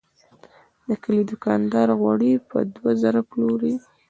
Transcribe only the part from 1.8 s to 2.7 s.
غوړي په